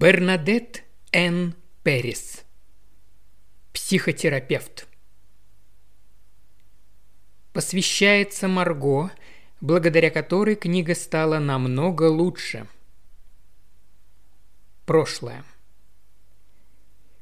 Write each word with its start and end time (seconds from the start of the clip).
Бернадет 0.00 0.82
Н. 1.12 1.54
Перес. 1.82 2.46
Психотерапевт. 3.74 4.88
Посвящается 7.52 8.48
Марго, 8.48 9.10
благодаря 9.60 10.08
которой 10.08 10.56
книга 10.56 10.94
стала 10.94 11.38
намного 11.38 12.04
лучше. 12.04 12.66
Прошлое. 14.86 15.44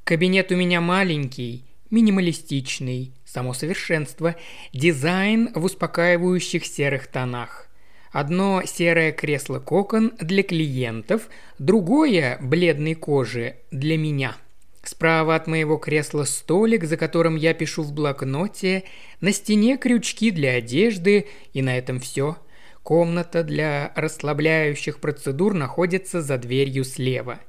Кабинет 0.05 0.53
у 0.53 0.55
меня 0.55 0.81
маленький, 0.81 1.65
минималистичный, 1.91 3.13
само 3.25 3.55
совершенство, 3.55 4.37
дизайн 4.73 5.53
в 5.53 5.65
успокаивающих 5.65 6.65
серых 6.65 7.09
тонах. 7.09 7.68
Одно 8.13 8.63
серое 8.65 9.13
кресло-кокон 9.13 10.13
для 10.19 10.43
клиентов, 10.43 11.29
другое 11.59 12.39
бледной 12.41 12.95
кожи 12.95 13.57
для 13.71 13.99
меня. 13.99 14.37
Справа 14.83 15.35
от 15.35 15.47
моего 15.47 15.77
кресла 15.77 16.25
столик, 16.25 16.85
за 16.85 16.97
которым 16.97 17.37
я 17.37 17.53
пишу 17.53 17.83
в 17.83 17.93
блокноте, 17.93 18.85
на 19.21 19.33
стене 19.33 19.77
крючки 19.77 20.31
для 20.31 20.53
одежды, 20.53 21.27
и 21.53 21.61
на 21.61 21.77
этом 21.77 22.01
все. 22.01 22.39
Комната 22.83 23.43
для 23.43 23.93
расслабляющих 23.97 24.99
процедур 24.99 25.53
находится 25.53 26.23
за 26.23 26.39
дверью 26.39 26.85
слева. 26.85 27.41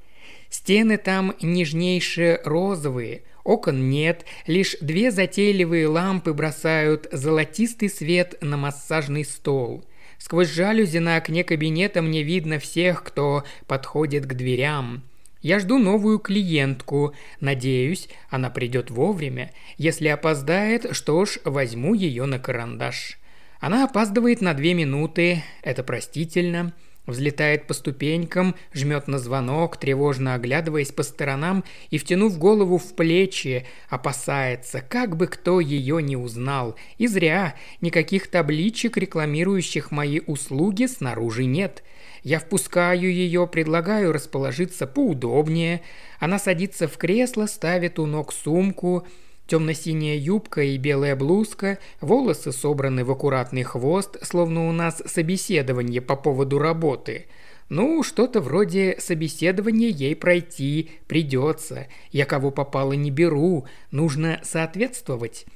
Стены 0.49 0.97
там 0.97 1.35
нежнейшие 1.41 2.41
розовые, 2.43 3.23
окон 3.45 3.89
нет, 3.89 4.25
лишь 4.47 4.75
две 4.81 5.11
затейливые 5.11 5.87
лампы 5.87 6.33
бросают 6.33 7.07
золотистый 7.11 7.89
свет 7.89 8.35
на 8.41 8.57
массажный 8.57 9.23
стол. 9.23 9.85
Сквозь 10.19 10.51
жалюзи 10.51 10.97
на 10.97 11.15
окне 11.15 11.43
кабинета 11.43 12.01
мне 12.01 12.23
видно 12.23 12.59
всех, 12.59 13.03
кто 13.03 13.43
подходит 13.67 14.25
к 14.25 14.33
дверям. 14.33 15.03
Я 15.41 15.59
жду 15.59 15.77
новую 15.77 16.19
клиентку. 16.19 17.15
Надеюсь, 17.39 18.09
она 18.29 18.49
придет 18.49 18.91
вовремя. 18.91 19.51
Если 19.77 20.09
опоздает, 20.09 20.93
что 20.93 21.25
ж, 21.25 21.39
возьму 21.45 21.93
ее 21.93 22.25
на 22.25 22.37
карандаш. 22.37 23.17
Она 23.61 23.85
опаздывает 23.85 24.41
на 24.41 24.53
две 24.53 24.73
минуты. 24.73 25.41
Это 25.61 25.83
простительно. 25.83 26.73
Взлетает 27.09 27.65
по 27.65 27.73
ступенькам, 27.73 28.55
жмет 28.71 29.07
на 29.07 29.17
звонок, 29.17 29.77
тревожно 29.77 30.35
оглядываясь 30.35 30.91
по 30.91 31.01
сторонам 31.01 31.63
и, 31.89 31.97
втянув 31.97 32.37
голову 32.37 32.77
в 32.77 32.93
плечи, 32.95 33.65
опасается, 33.89 34.81
как 34.87 35.17
бы 35.17 35.25
кто 35.25 35.59
ее 35.59 36.03
не 36.03 36.15
узнал. 36.15 36.75
И 36.99 37.07
зря, 37.07 37.55
никаких 37.81 38.27
табличек, 38.27 38.95
рекламирующих 38.95 39.89
мои 39.89 40.19
услуги, 40.27 40.85
снаружи 40.85 41.45
нет. 41.45 41.83
Я 42.21 42.39
впускаю 42.39 43.11
ее, 43.11 43.47
предлагаю 43.47 44.11
расположиться 44.11 44.85
поудобнее. 44.85 45.81
Она 46.19 46.37
садится 46.37 46.87
в 46.87 46.95
кресло, 46.97 47.47
ставит 47.47 47.97
у 47.97 48.05
ног 48.05 48.31
сумку– 48.31 49.07
Темно-синяя 49.49 50.15
юбка 50.15 50.61
и 50.61 50.77
белая 50.77 51.15
блузка, 51.15 51.79
волосы 52.01 52.51
собраны 52.51 53.03
в 53.03 53.09
аккуратный 53.09 53.63
хвост, 53.63 54.15
словно 54.21 54.69
у 54.69 54.71
нас 54.71 55.01
собеседование 55.07 56.01
по 56.01 56.15
поводу 56.15 56.59
работы. 56.59 57.25
Ну, 57.67 58.03
что-то 58.03 58.41
вроде 58.41 58.97
собеседования 58.99 59.89
ей 59.89 60.15
пройти 60.15 60.91
придется. 61.07 61.87
Я 62.11 62.25
кого 62.25 62.51
попало 62.51 62.93
не 62.93 63.09
беру, 63.09 63.65
нужно 63.89 64.39
соответствовать. 64.43 65.47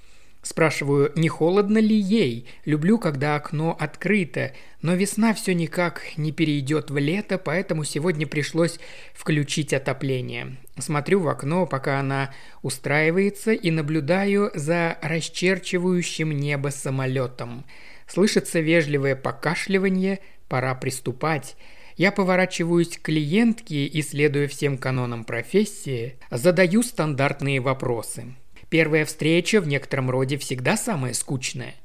Спрашиваю, 0.44 1.10
не 1.16 1.30
холодно 1.30 1.78
ли 1.78 1.96
ей? 1.96 2.46
Люблю, 2.66 3.00
когда 3.00 3.38
окно 3.38 3.78
открыто, 3.80 4.52
но 4.82 4.94
весна 4.94 5.34
все 5.34 5.54
никак 5.54 6.02
не 6.18 6.34
перейдет 6.34 6.92
в 6.92 6.98
лето, 6.98 7.38
поэтому 7.38 7.86
сегодня 7.86 8.28
пришлось 8.28 8.78
включить 9.14 9.74
отопление. 9.74 10.58
Смотрю 10.78 11.22
в 11.22 11.30
окно, 11.30 11.66
пока 11.66 12.02
она 12.02 12.34
устраивается, 12.62 13.54
и 13.54 13.72
наблюдаю 13.72 14.52
за 14.54 14.98
расчерчивающим 15.02 16.38
небо 16.38 16.70
самолетом. 16.70 17.64
Слышится 18.06 18.60
вежливое 18.60 19.16
покашливание, 19.16 20.20
пора 20.50 20.76
приступать. 20.76 21.56
Я 21.96 22.12
поворачиваюсь 22.12 22.98
к 22.98 23.04
клиентке 23.04 23.86
и, 23.86 24.02
следуя 24.02 24.50
всем 24.50 24.78
канонам 24.78 25.24
профессии, 25.24 26.16
задаю 26.30 26.84
стандартные 26.84 27.62
вопросы. 27.62 28.36
Первая 28.74 29.06
встреча 29.06 29.62
в 29.62 29.68
некотором 29.68 30.10
роде 30.10 30.36
всегда 30.40 30.78
самая 30.78 31.14
скучная. 31.14 31.76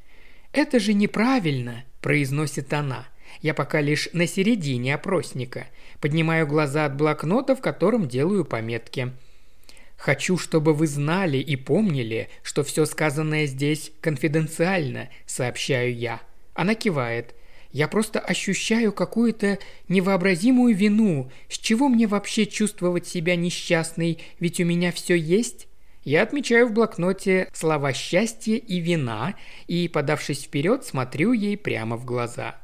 «Это 0.54 0.81
же 0.81 0.94
неправильно»,– 0.94 1.84
произносит 2.00 2.72
она. 2.72 3.06
Я 3.43 3.53
пока 3.53 3.82
лишь 3.82 4.09
на 4.15 4.26
середине 4.26 4.94
опросника. 4.94 5.66
Поднимаю 6.00 6.47
глаза 6.47 6.87
от 6.87 6.97
блокнота, 6.97 7.54
в 7.54 7.60
котором 7.60 8.09
делаю 8.09 8.47
пометки. 8.47 9.12
«Хочу, 9.98 10.38
чтобы 10.38 10.72
вы 10.72 10.87
знали 10.87 11.37
и 11.37 11.56
помнили, 11.56 12.31
что 12.43 12.65
все 12.65 12.87
сказанное 12.87 13.44
здесь 13.44 13.93
конфиденциально»,– 14.00 15.10
сообщаю 15.27 15.94
я. 15.94 16.22
Она 16.54 16.75
кивает. 16.75 17.34
Я 17.71 17.87
просто 17.87 18.19
ощущаю 18.19 18.93
какую-то 18.94 19.59
невообразимую 19.88 20.75
вину. 20.75 21.31
С 21.50 21.59
чего 21.59 21.91
мне 21.91 22.06
вообще 22.06 22.47
чувствовать 22.47 23.06
себя 23.06 23.37
несчастной, 23.37 24.21
ведь 24.41 24.59
у 24.59 24.65
меня 24.65 24.91
все 24.91 25.15
есть? 25.15 25.68
Я 26.04 26.22
отмечаю 26.22 26.69
в 26.69 26.72
блокноте 26.72 27.48
слова 27.53 27.92
«счастье» 27.92 28.56
и 28.56 28.81
«вина» 28.81 29.34
и, 29.66 29.88
подавшись 29.88 30.44
вперед, 30.44 30.84
смотрю 30.84 31.32
ей 31.32 31.56
прямо 31.56 31.97
в 31.97 32.04
глаза. 32.04 32.56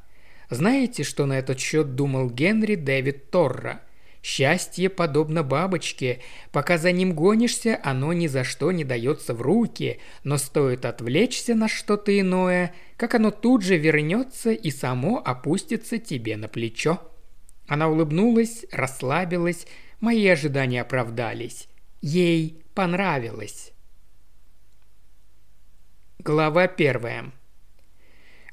Знаете, 0.51 1.03
что 1.03 1.27
на 1.27 1.39
этот 1.39 1.59
счет 1.59 1.95
думал 1.95 2.31
Генри 2.31 2.77
Дэвид 2.77 3.31
Торра? 3.31 3.81
Счастье 4.23 4.89
подобно 4.89 5.43
бабочке. 5.43 6.23
Пока 6.51 6.79
за 6.79 6.93
ним 6.93 7.13
гонишься, 7.13 7.79
оно 7.83 8.15
ни 8.15 8.27
за 8.27 8.43
что 8.43 8.73
не 8.73 8.83
дается 8.83 9.35
в 9.35 9.43
руки, 9.43 10.01
но 10.23 10.39
стоит 10.39 10.87
отвлечься 10.87 11.55
на 11.55 11.69
что-то 11.69 12.19
иное, 12.19 12.75
как 12.97 13.15
оно 13.15 13.31
тут 13.31 13.63
же 13.63 13.77
вернется 13.77 14.53
и 14.53 14.71
само 14.71 15.21
опустится 15.23 15.99
тебе 15.99 16.39
на 16.39 16.49
плечо. 16.49 17.01
Она 17.67 17.89
улыбнулась, 17.89 18.65
расслабилась, 18.73 19.67
мои 20.01 20.27
ожидания 20.27 20.81
оправдались. 20.81 21.69
Ей 22.07 22.63
понравилось. 22.75 23.73
Глава 26.19 26.69
первая. 26.69 27.33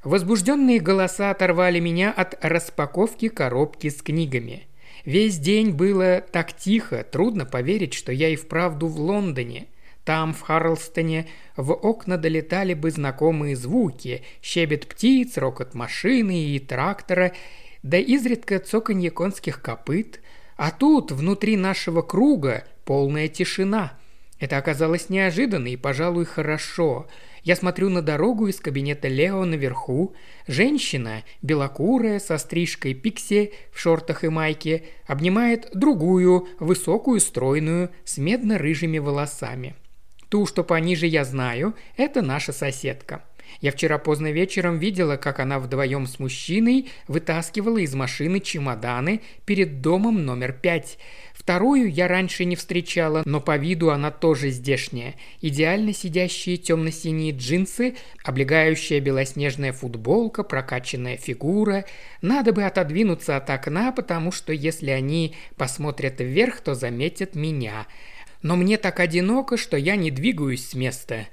Возбужденные 0.06 0.80
голоса 0.80 1.32
оторвали 1.32 1.82
меня 1.82 2.14
от 2.14 2.42
распаковки 2.42 3.28
коробки 3.28 3.90
с 3.90 4.02
книгами. 4.02 4.68
Весь 5.04 5.38
день 5.38 5.72
было 5.72 6.22
так 6.22 6.56
тихо, 6.56 7.04
трудно 7.04 7.46
поверить, 7.46 7.94
что 7.94 8.14
я 8.14 8.30
и 8.30 8.38
вправду 8.38 8.88
в 8.88 8.98
Лондоне. 8.98 9.68
Там, 10.06 10.34
в 10.34 10.40
Харлстоне, 10.40 11.28
в 11.58 11.74
окна 11.74 12.16
долетали 12.16 12.74
бы 12.74 12.90
знакомые 12.90 13.58
звуки– 13.58 14.24
щебет 14.42 14.88
птиц, 14.88 15.36
рокот 15.36 15.74
машины 15.74 16.46
и 16.46 16.60
трактора, 16.60 17.34
да 17.84 17.98
изредка 17.98 18.60
цоканье 18.60 19.12
конских 19.12 19.62
копыт. 19.62 20.22
А 20.62 20.70
тут, 20.70 21.12
внутри 21.12 21.58
нашего 21.58 22.04
круга, 22.04 22.66
полная 22.86 23.28
тишина– 23.28 23.98
это 24.40 24.60
оказалось 24.60 25.10
неожиданно 25.10 25.70
и, 25.70 25.76
пожалуй, 25.76 26.26
хорошо. 26.26 27.08
Я 27.42 27.56
смотрю 27.56 27.90
на 27.90 28.04
дорогу 28.04 28.46
из 28.46 28.60
кабинета 28.60 29.08
Лео 29.08 29.44
наверху. 29.46 30.14
Женщина, 30.46 31.24
белокурая, 31.42 32.20
со 32.20 32.38
стрижкой 32.38 32.94
пикси 32.94 33.54
в 33.72 33.80
шортах 33.80 34.24
и 34.24 34.30
майке, 34.30 34.84
обнимает 35.08 35.68
другую, 35.74 36.48
высокую, 36.60 37.22
стройную, 37.22 37.90
с 38.06 38.20
медно-рыжими 38.20 39.00
волосами. 39.00 39.74
Ту, 40.30 40.46
что 40.46 40.64
пониже 40.64 41.08
я 41.08 41.26
знаю, 41.26 41.74
это 41.98 42.22
наша 42.22 42.54
соседка. 42.54 43.24
Я 43.60 43.72
вчера 43.72 43.98
поздно 43.98 44.32
вечером 44.32 44.80
видела, 44.80 45.18
как 45.18 45.40
она 45.40 45.60
вдвоем 45.60 46.08
с 46.08 46.20
мужчиной 46.20 46.90
вытаскивала 47.08 47.78
из 47.78 47.94
машины 47.94 48.40
чемоданы 48.40 49.22
перед 49.46 49.82
домом 49.82 50.26
номер 50.26 50.52
пять. 50.52 50.98
Вторую 51.34 51.92
я 51.92 52.08
раньше 52.08 52.46
не 52.46 52.56
встречала, 52.56 53.24
но 53.26 53.42
по 53.42 53.58
виду 53.58 53.90
она 53.90 54.12
тоже 54.12 54.50
здешняя. 54.50 55.16
Идеально 55.42 55.94
сидящие 55.94 56.58
темно-синие 56.58 57.34
джинсы, 57.34 57.96
облегающая 58.24 59.00
белоснежная 59.00 59.74
футболка, 59.74 60.44
прокачанная 60.44 61.18
фигура. 61.18 61.86
Надо 62.22 62.54
бы 62.54 62.64
отодвинуться 62.64 63.38
от 63.38 63.50
окна, 63.50 63.92
потому 63.92 64.32
что 64.32 64.54
если 64.54 64.92
они 64.92 65.36
посмотрят 65.56 66.20
вверх, 66.20 66.62
то 66.62 66.76
заметят 66.76 67.36
меня. 67.36 67.88
Но 68.42 68.56
мне 68.56 68.78
так 68.78 69.00
одиноко, 69.00 69.58
что 69.58 69.78
я 69.78 69.96
не 69.96 70.12
двигаюсь 70.12 70.68
с 70.68 70.74
места. 70.74 71.28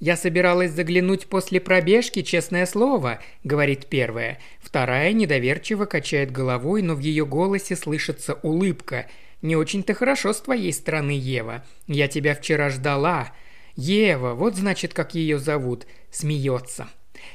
«Я 0.00 0.16
собиралась 0.16 0.70
заглянуть 0.70 1.26
после 1.26 1.60
пробежки, 1.60 2.22
честное 2.22 2.66
слово»,— 2.66 3.20
говорит 3.44 3.86
первая. 3.86 4.38
Вторая 4.60 5.12
недоверчиво 5.12 5.86
качает 5.86 6.30
головой, 6.30 6.82
но 6.82 6.94
в 6.94 7.00
ее 7.00 7.26
голосе 7.26 7.74
слышится 7.74 8.34
улыбка— 8.42 9.06
не 9.40 9.54
очень-то 9.54 9.94
хорошо 9.94 10.32
с 10.32 10.40
твоей 10.40 10.72
стороны, 10.72 11.12
Ева. 11.12 11.64
Я 11.86 12.08
тебя 12.08 12.34
вчера 12.34 12.70
ждала. 12.70 13.32
Ева, 13.76 14.34
вот 14.34 14.56
значит, 14.56 14.94
как 14.94 15.14
ее 15.14 15.38
зовут. 15.38 15.86
Смеется. 16.10 16.88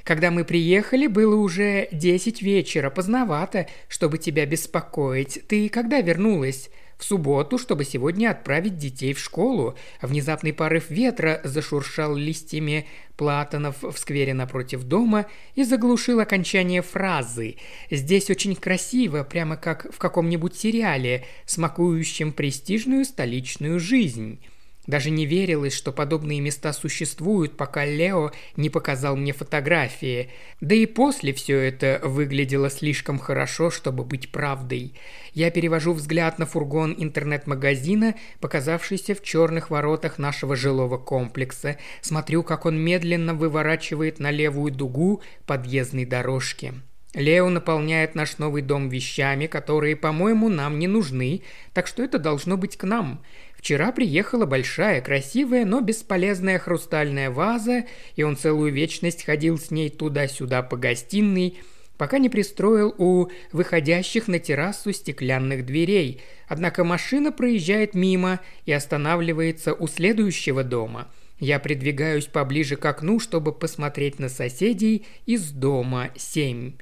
Когда 0.03 0.29
мы 0.29 0.43
приехали, 0.43 1.07
было 1.07 1.35
уже 1.35 1.87
десять 1.91 2.41
вечера, 2.41 2.89
поздновато, 2.89 3.67
чтобы 3.87 4.17
тебя 4.17 4.45
беспокоить. 4.45 5.47
Ты 5.47 5.69
когда 5.69 6.01
вернулась? 6.01 6.69
В 7.03 7.05
субботу, 7.05 7.57
чтобы 7.57 7.83
сегодня 7.83 8.31
отправить 8.31 8.77
детей 8.77 9.11
в 9.13 9.19
школу. 9.19 9.75
Внезапный 10.01 10.53
порыв 10.53 10.89
ветра 10.89 11.41
зашуршал 11.43 12.15
листьями 12.15 12.87
платанов 13.17 13.83
в 13.83 13.97
сквере 13.97 14.33
напротив 14.33 14.83
дома 14.83 15.25
и 15.55 15.65
заглушил 15.65 16.21
окончание 16.21 16.81
фразы. 16.81 17.57
Здесь 17.91 18.29
очень 18.29 18.55
красиво, 18.55 19.25
прямо 19.25 19.57
как 19.57 19.93
в 19.93 19.97
каком-нибудь 19.97 20.55
сериале, 20.55 21.25
смакующем 21.45 22.31
престижную 22.31 23.03
столичную 23.03 23.81
жизнь. 23.81 24.39
Даже 24.85 25.11
не 25.11 25.25
верилось, 25.25 25.73
что 25.73 25.93
подобные 25.93 26.41
места 26.41 26.73
существуют, 26.73 27.55
пока 27.55 27.85
Лео 27.85 28.31
не 28.57 28.69
показал 28.69 29.15
мне 29.15 29.31
фотографии. 29.31 30.29
Да 30.59 30.75
и 30.75 30.85
после 30.85 31.31
все 31.31 31.57
это 31.57 32.01
выглядело 32.03 32.69
слишком 32.69 33.17
хорошо, 33.17 33.71
чтобы 33.71 34.03
быть 34.03 34.31
правдой. 34.31 34.93
Я 35.33 35.51
перевожу 35.51 35.93
взгляд 35.93 36.37
на 36.37 36.45
фургон 36.45 36.95
интернет-магазина, 36.97 38.15
показавшийся 38.41 39.15
в 39.15 39.23
черных 39.23 39.69
воротах 39.69 40.19
нашего 40.19 40.57
жилого 40.57 40.97
комплекса. 40.97 41.77
Смотрю, 42.01 42.43
как 42.43 42.65
он 42.65 42.77
медленно 42.77 43.33
выворачивает 43.33 44.19
на 44.19 44.31
левую 44.31 44.73
дугу 44.73 45.21
подъездной 45.45 46.05
дорожки. 46.05 46.73
Лео 47.13 47.49
наполняет 47.49 48.15
наш 48.15 48.39
новый 48.39 48.63
дом 48.63 48.89
вещами, 48.89 49.45
которые, 49.45 49.95
по-моему, 49.95 50.49
нам 50.49 50.79
не 50.79 50.87
нужны, 50.87 51.43
так 51.73 51.85
что 51.85 52.03
это 52.03 52.17
должно 52.17 52.57
быть 52.57 52.75
к 52.75 52.83
нам. 52.85 53.21
Вчера 53.55 53.91
приехала 53.91 54.45
большая, 54.45 54.99
красивая, 54.99 55.63
но 55.63 55.79
бесполезная 55.81 56.57
хрустальная 56.57 57.29
ваза, 57.29 57.85
и 58.15 58.23
он 58.23 58.35
целую 58.35 58.73
вечность 58.73 59.23
ходил 59.23 59.59
с 59.59 59.69
ней 59.69 59.89
туда-сюда 59.89 60.63
по 60.63 60.75
гостиной, 60.75 61.59
пока 61.97 62.17
не 62.17 62.29
пристроил 62.29 62.95
у 62.97 63.29
выходящих 63.51 64.27
на 64.27 64.39
террасу 64.39 64.91
стеклянных 64.91 65.65
дверей. 65.67 66.19
Однако 66.47 66.83
машина 66.83 67.31
проезжает 67.31 67.93
мимо 67.93 68.39
и 68.65 68.71
останавливается 68.71 69.75
у 69.75 69.87
следующего 69.87 70.63
дома. 70.63 71.07
Я 71.39 71.59
придвигаюсь 71.59 72.25
поближе 72.25 72.75
к 72.75 72.85
окну, 72.85 73.19
чтобы 73.19 73.53
посмотреть 73.53 74.17
на 74.17 74.29
соседей 74.29 75.05
из 75.25 75.51
дома 75.51 76.09
7. 76.15 76.73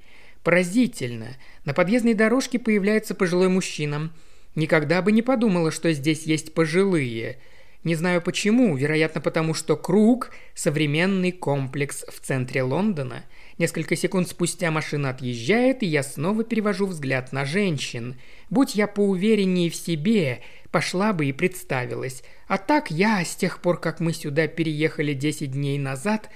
Поразительно. 0.43 1.37
На 1.65 1.73
подъездной 1.73 2.13
дорожке 2.13 2.59
появляется 2.59 3.15
пожилой 3.15 3.49
мужчина– 3.49 4.11
Никогда 4.55 5.01
бы 5.01 5.11
не 5.11 5.21
подумала, 5.21 5.71
что 5.71 5.91
здесь 5.93 6.23
есть 6.23 6.53
пожилые. 6.53 7.37
Не 7.83 7.95
знаю 7.95 8.21
почему, 8.21 8.75
вероятно 8.75 9.21
потому, 9.21 9.53
что 9.53 9.75
Круг– 9.75 10.31
современный 10.53 11.31
комплекс 11.31 12.05
в 12.09 12.19
центре 12.19 12.61
Лондона. 12.61 13.23
Несколько 13.57 13.95
секунд 13.95 14.27
спустя 14.27 14.69
машина 14.69 15.11
отъезжает, 15.11 15.81
и 15.83 15.87
я 15.87 16.03
снова 16.03 16.43
перевожу 16.43 16.85
взгляд 16.85 17.31
на 17.31 17.45
женщин. 17.45 18.19
Будь 18.49 18.75
я 18.75 18.87
поувереннее 18.87 19.69
в 19.69 19.75
себе, 19.75 20.41
пошла 20.69 21.13
бы 21.13 21.25
и 21.25 21.33
представилась. 21.33 22.23
А 22.47 22.57
так 22.57 22.91
я, 22.91 23.23
с 23.23 23.35
тех 23.35 23.61
пор, 23.61 23.79
как 23.79 23.99
мы 23.99 24.13
сюда 24.13 24.47
переехали 24.47 25.13
10 25.13 25.51
дней 25.51 25.79
назад, 25.79 26.29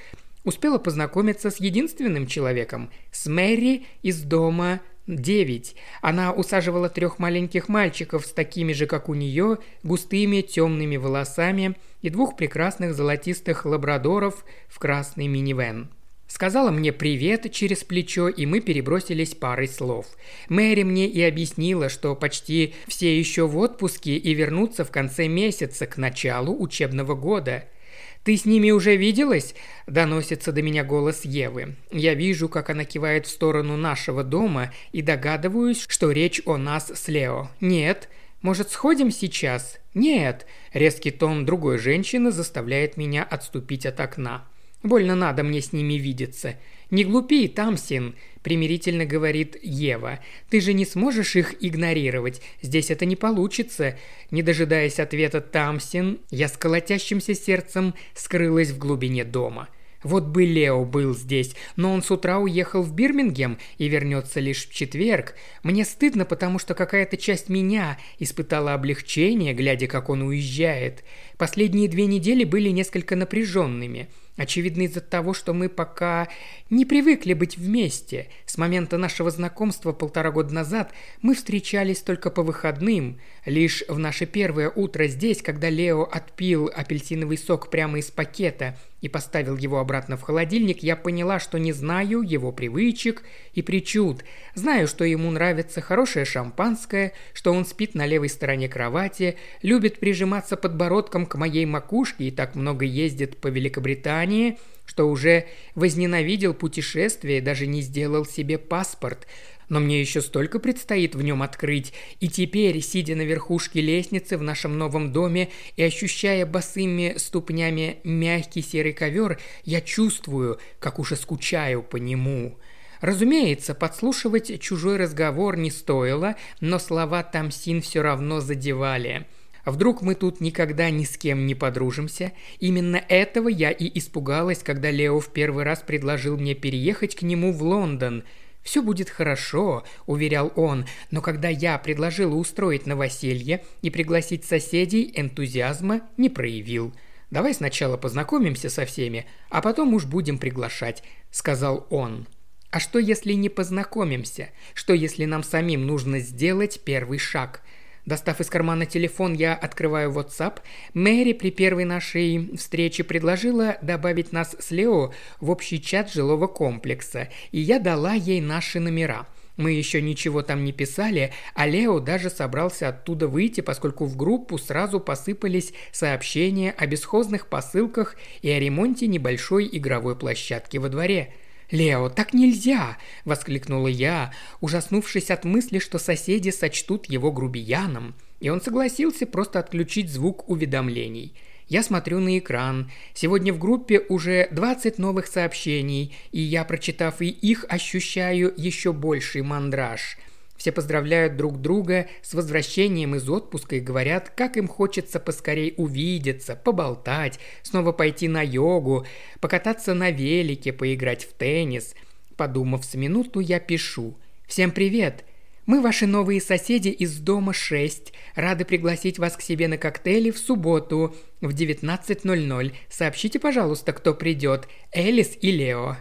успела 0.45 0.77
познакомиться 0.77 1.51
с 1.51 1.57
единственным 1.57 2.27
человеком– 2.27 2.89
с 3.12 3.25
Мэри 3.25 3.86
из 4.01 4.21
дома 4.21 4.80
Девять. 5.07 5.75
Она 6.01 6.31
усаживала 6.31 6.89
трех 6.89 7.19
маленьких 7.19 7.69
мальчиков 7.69 8.25
с 8.25 8.33
такими 8.33 8.74
же, 8.74 8.88
как 8.88 9.07
у 9.07 9.13
нее, 9.13 9.59
густыми 9.83 10.42
темными 10.42 10.97
волосами 10.97 11.75
и 12.01 12.09
двух 12.09 12.36
прекрасных 12.36 12.95
золотистых 12.95 13.65
лабрадоров 13.65 14.44
в 14.68 14.80
красный 14.80 15.27
минивэн. 15.27 15.89
Сказала 16.27 16.71
мне 16.71 16.92
привет 16.92 17.51
через 17.51 17.83
плечо, 17.83 18.30
и 18.30 18.47
мы 18.47 18.62
перебросились 18.62 19.36
парой 19.36 19.68
слов. 19.68 20.07
Мэри 20.50 20.81
мне 20.81 21.07
и 21.07 21.21
объяснила, 21.21 21.88
что 21.88 22.15
почти 22.15 22.74
все 22.88 23.15
еще 23.15 23.45
в 23.45 23.59
отпуске 23.59 24.18
и 24.18 24.33
вернутся 24.33 24.83
в 24.83 24.89
конце 24.89 25.27
месяца 25.27 25.86
к 25.86 25.97
началу 25.97 26.59
учебного 26.59 27.13
года– 27.13 27.65
«Ты 28.24 28.38
с 28.38 28.45
ними 28.45 28.71
уже 28.71 28.95
виделась?»– 28.95 29.56
доносится 29.88 30.51
до 30.51 30.62
меня 30.62 30.83
голос 30.83 31.25
Евы. 31.25 31.75
Я 31.92 32.13
вижу, 32.13 32.50
как 32.50 32.69
она 32.69 32.86
кивает 32.86 33.27
в 33.27 33.30
сторону 33.30 33.77
нашего 33.77 34.24
дома 34.24 34.74
и 34.92 35.01
догадываюсь, 35.01 35.86
что 35.88 36.12
речь 36.12 36.42
о 36.45 36.57
нас 36.57 36.92
с 36.94 37.07
Лео. 37.07 37.50
«Нет». 37.59 38.09
«Может, 38.42 38.69
сходим 38.69 39.12
сейчас?» 39.12 39.80
«Нет». 39.94 40.45
Резкий 40.74 41.12
тон 41.12 41.45
другой 41.45 41.80
женщины 41.80 42.31
заставляет 42.31 42.95
меня 42.97 43.24
отступить 43.24 43.86
от 43.86 44.00
окна. 44.00 44.45
Больно 44.86 45.16
надо 45.16 45.42
мне 45.42 45.62
с 45.62 45.74
ними 45.74 45.96
видеться. 45.96 46.58
«Не 46.92 47.04
глупи, 47.06 47.48
Тамсин»,– 47.48 48.14
примирительно 48.44 49.04
говорит 49.06 49.58
Ева. 49.64 50.20
«Ты 50.52 50.62
же 50.62 50.74
не 50.74 50.86
сможешь 50.86 51.36
их 51.36 51.56
игнорировать. 51.60 52.44
Здесь 52.62 52.92
это 52.92 53.06
не 53.06 53.16
получится». 53.16 53.98
Не 54.30 54.44
дожидаясь 54.44 55.00
ответа 55.00 55.42
Тамсин, 55.42 56.20
я 56.30 56.48
с 56.48 56.56
колотящимся 56.56 57.34
сердцем 57.34 57.96
скрылась 58.14 58.70
в 58.70 58.78
глубине 58.78 59.24
дома. 59.24 59.70
Вот 60.04 60.26
бы 60.26 60.46
Лео 60.46 60.86
был 60.86 61.16
здесь, 61.16 61.56
но 61.76 61.92
он 61.92 62.04
с 62.04 62.12
утра 62.12 62.38
уехал 62.38 62.84
в 62.84 62.94
Бирмингем 62.94 63.58
и 63.80 63.88
вернется 63.88 64.40
лишь 64.40 64.68
в 64.68 64.72
четверг. 64.72 65.34
Мне 65.64 65.84
стыдно, 65.84 66.26
потому 66.26 66.60
что 66.60 66.76
какая-то 66.76 67.18
часть 67.18 67.50
меня 67.50 67.98
испытала 68.20 68.76
облегчение, 68.76 69.56
глядя, 69.56 69.88
как 69.88 70.10
он 70.10 70.22
уезжает. 70.22 71.04
Последние 71.40 71.88
две 71.88 72.06
недели 72.06 72.44
были 72.44 72.70
несколько 72.70 73.16
напряженными– 73.16 74.10
Очевидно 74.38 74.82
из-за 74.82 75.02
того, 75.02 75.34
что 75.34 75.54
мы 75.54 75.70
пока 75.70 76.28
не 76.70 76.84
привыкли 76.84 77.34
быть 77.34 77.58
вместе. 77.58 78.28
С 78.48 78.58
момента 78.58 78.98
нашего 78.98 79.30
знакомства 79.30 79.92
полтора 79.92 80.32
года 80.32 80.54
назад 80.54 80.92
мы 81.22 81.36
встречались 81.36 82.02
только 82.02 82.32
по 82.32 82.42
выходным. 82.42 83.20
Лишь 83.46 83.84
в 83.88 84.00
наше 84.00 84.26
первое 84.26 84.72
утро 84.72 85.06
здесь, 85.06 85.44
когда 85.44 85.70
Лео 85.70 86.04
отпил 86.04 86.72
апельсиновый 86.74 87.38
сок 87.38 87.70
прямо 87.70 88.00
из 88.00 88.10
пакета 88.10 88.76
и 89.02 89.08
поставил 89.08 89.56
его 89.58 89.78
обратно 89.78 90.18
в 90.18 90.24
холодильник, 90.24 90.82
я 90.82 90.96
поняла, 90.96 91.40
что 91.40 91.60
не 91.60 91.72
знаю 91.72 92.24
его 92.24 92.52
привычек 92.52 93.22
и 93.54 93.62
причуд. 93.62 94.24
Знаю, 94.56 94.88
что 94.88 95.06
ему 95.06 95.30
нравится 95.30 95.82
хорошее 95.82 96.26
шампанское, 96.26 97.14
что 97.34 97.54
он 97.54 97.66
спит 97.66 97.94
на 97.94 98.08
левой 98.08 98.30
стороне 98.30 98.68
кровати, 98.68 99.38
любит 99.62 100.00
прижиматься 100.00 100.58
подбородком 100.58 101.28
к 101.28 101.36
моей 101.36 101.68
макушке 101.68 102.24
и 102.26 102.32
так 102.32 102.56
много 102.56 102.86
ездит 102.86 103.38
по 103.38 103.50
Великобритании, 103.50 104.58
что 104.86 105.10
уже 105.10 105.48
возненавидел 105.76 106.54
путешествие 106.54 107.40
и 107.40 107.42
даже 107.42 107.68
не 107.68 107.82
сделал 107.82 108.26
себе 108.26 108.58
паспорт– 108.58 109.28
но 109.70 109.80
мне 109.80 110.00
еще 110.00 110.22
столько 110.22 110.60
предстоит 110.60 111.16
в 111.16 111.22
нем 111.22 111.42
открыть, 111.42 111.94
и 112.20 112.28
теперь, 112.28 112.82
сидя 112.82 113.16
на 113.16 113.24
верхушке 113.24 113.82
лестницы 113.82 114.38
в 114.38 114.44
нашем 114.44 114.78
новом 114.78 115.12
доме 115.12 115.50
и 115.76 115.83
ощущая 115.83 116.45
босыми 116.45 117.16
ступнями 117.18 118.00
мягкий 118.04 118.62
серый 118.62 118.94
ковер, 118.94 119.40
я 119.64 119.81
чувствую, 119.81 120.59
как 120.80 121.00
уже 121.00 121.16
скучаю 121.16 121.83
по 121.83 121.98
нему. 121.98 122.57
Разумеется, 123.02 123.76
подслушивать 123.76 124.59
чужой 124.62 124.98
разговор 124.98 125.57
не 125.57 125.69
стоило, 125.69 126.36
но 126.59 126.80
слова 126.80 127.24
Тамсин 127.24 127.81
все 127.81 128.02
равно 128.02 128.40
задевали. 128.40 129.28
Вдруг 129.66 130.02
мы 130.02 130.16
тут 130.16 130.42
никогда 130.42 130.90
ни 130.90 131.04
с 131.04 131.18
кем 131.18 131.45
не 131.45 131.56
подружимся? 131.56 132.31
Именно 132.60 133.04
этого 133.10 133.50
я 133.50 133.72
и 133.72 133.98
испугалась, 133.98 134.60
когда 134.60 134.92
Лео 134.92 135.19
в 135.19 135.34
первый 135.34 135.64
раз 135.64 135.80
предложил 135.81 136.38
мне 136.38 136.54
переехать 136.54 137.16
к 137.16 137.24
нему 137.24 137.52
в 137.52 137.62
Лондон– 137.64 138.24
«Все 138.66 138.81
будет 138.81 139.12
хорошо»,– 139.12 139.84
уверял 140.07 140.52
он, 140.56 140.86
но 141.12 141.22
когда 141.22 141.50
я 141.50 141.78
предложила 141.78 142.34
устроить 142.34 142.88
новоселье 142.88 143.64
и 143.84 143.92
пригласить 143.92 144.44
соседей, 144.44 145.14
энтузиазма 145.16 146.02
не 146.18 146.30
проявил. 146.30 146.92
«Давай 147.30 147.54
сначала 147.54 147.95
познакомимся 147.95 148.72
со 148.72 148.86
всеми, 148.86 149.28
а 149.52 149.62
потом 149.62 149.94
уж 149.94 150.06
будем 150.06 150.40
приглашать»,– 150.40 151.04
сказал 151.31 151.86
он. 151.92 152.28
«А 152.72 152.80
что, 152.80 152.98
если 152.98 153.34
не 153.34 153.50
познакомимся? 153.50 154.50
Что, 154.74 154.94
если 154.94 155.26
нам 155.26 155.44
самим 155.44 155.86
нужно 155.86 156.18
сделать 156.19 156.81
первый 156.84 157.19
шаг? 157.19 157.62
Достав 158.06 158.40
из 158.40 158.50
кармана 158.50 158.85
телефон, 158.85 159.33
я 159.33 159.56
открываю 159.56 160.12
WhatsApp. 160.12 160.59
Мэри 160.94 161.33
при 161.33 161.50
первой 161.50 161.85
нашей 161.85 162.56
встрече 162.56 163.04
предложила 163.04 163.78
добавить 163.81 164.31
нас 164.31 164.56
с 164.59 164.69
Лео 164.69 165.12
в 165.40 165.50
общий 165.50 165.81
чат 165.81 166.14
жилого 166.14 166.45
комплекса, 166.45 167.30
и 167.52 167.59
я 167.59 167.80
дала 167.80 168.14
ей 168.14 168.42
наши 168.42 168.80
номера. 168.80 169.26
Мы 169.57 169.71
еще 169.71 170.02
ничего 170.02 170.44
там 170.44 170.66
не 170.66 170.74
писали, 170.74 171.31
а 171.56 171.66
Лео 171.66 172.00
даже 172.00 172.30
собрался 172.30 172.90
оттуда 172.90 173.28
выйти, 173.28 173.62
поскольку 173.62 174.06
в 174.06 174.16
группу 174.16 174.59
сразу 174.59 175.00
посыпались 175.00 175.74
сообщения 175.92 176.76
о 176.78 176.85
бесхозных 176.85 177.47
посылках 177.47 178.18
и 178.44 178.52
о 178.52 178.59
ремонте 178.59 179.07
небольшой 179.07 179.68
игровой 179.71 180.16
площадки 180.16 180.78
во 180.78 180.90
дворе– 180.90 181.33
«Лео, 181.72 182.10
так 182.10 182.34
нельзя!»– 182.34 182.98
воскликнула 183.26 183.88
я, 183.88 184.34
ужаснувшись 184.62 185.31
от 185.31 185.45
мысли, 185.45 185.80
что 185.80 185.98
соседи 185.98 186.52
сочтут 186.52 187.07
его 187.07 187.31
грубияном, 187.31 188.16
и 188.40 188.50
он 188.50 188.62
согласился 188.62 189.26
просто 189.26 189.60
отключить 189.60 190.12
звук 190.12 190.48
уведомлений. 190.50 191.34
Я 191.68 191.81
смотрю 191.81 192.19
на 192.19 192.38
экран. 192.38 192.92
Сегодня 193.16 193.52
в 193.52 193.57
группе 193.57 194.00
уже 194.07 194.48
20 194.52 195.00
новых 195.00 195.26
сообщений, 195.26 196.16
и 196.31 196.40
я, 196.40 196.64
прочитав 196.64 197.22
и 197.22 197.30
их, 197.30 197.66
ощущаю 197.68 198.54
еще 198.56 198.94
больший 198.94 199.42
мандраж– 199.42 200.18
Все 200.66 200.72
поздравляют 200.72 201.38
друг 201.38 201.62
друга 201.62 202.07
с 202.24 202.34
возвращением 202.34 203.14
из 203.14 203.30
отпуска 203.30 203.76
и 203.76 203.80
говорят, 203.80 204.31
как 204.31 204.57
им 204.57 204.68
хочется 204.68 205.19
поскорей 205.19 205.76
увидеться, 205.78 206.56
поболтать, 206.56 207.40
снова 207.62 207.92
пойти 207.92 208.28
на 208.28 208.42
йогу, 208.42 209.06
покататься 209.42 209.94
на 209.94 210.10
велике, 210.10 210.74
поиграть 210.74 211.24
в 211.24 211.34
теннис. 211.34 211.94
Подумав 212.36 212.84
с 212.84 212.95
минуту, 212.95 213.42
я 213.42 213.60
пишу. 213.60 214.18
«Всем 214.48 214.72
привет! 214.72 215.24
Мы 215.68 215.84
ваши 215.84 216.07
новые 216.07 216.42
соседи 216.42 216.90
из 216.90 217.19
дома 217.19 217.54
6. 217.54 218.12
Рады 218.34 218.66
пригласить 218.66 219.19
вас 219.19 219.38
к 219.38 219.44
себе 219.44 219.68
на 219.68 219.78
коктейли 219.78 220.31
в 220.31 220.40
субботу 220.40 221.16
в 221.42 221.50
19.00. 221.50 222.74
Сообщите, 222.90 223.38
пожалуйста, 223.38 223.94
кто 223.94 224.16
придет. 224.16 224.68
Элис 224.92 225.38
и 225.40 225.52
Лео». 225.52 225.98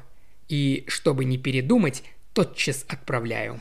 И, 0.48 0.84
чтобы 0.88 1.26
не 1.26 1.36
передумать, 1.36 2.02
тотчас 2.32 2.86
отправляю. 2.88 3.60